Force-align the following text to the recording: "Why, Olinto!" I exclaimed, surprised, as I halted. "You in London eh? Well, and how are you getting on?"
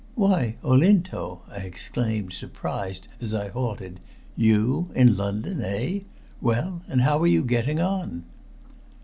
"Why, 0.15 0.55
Olinto!" 0.63 1.43
I 1.51 1.57
exclaimed, 1.57 2.33
surprised, 2.33 3.07
as 3.21 3.35
I 3.35 3.49
halted. 3.49 3.99
"You 4.35 4.89
in 4.95 5.15
London 5.15 5.61
eh? 5.63 5.99
Well, 6.41 6.81
and 6.87 7.01
how 7.01 7.19
are 7.21 7.27
you 7.27 7.43
getting 7.43 7.79
on?" 7.79 8.23